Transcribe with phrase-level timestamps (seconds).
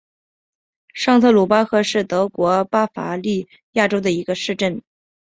[0.95, 4.81] 上特鲁巴赫是德国巴伐利亚州的一个市镇。